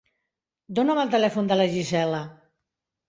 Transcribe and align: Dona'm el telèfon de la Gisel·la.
Dona'm 0.79 1.01
el 1.03 1.13
telèfon 1.15 1.51
de 1.51 1.59
la 1.61 1.69
Gisel·la. 1.75 2.23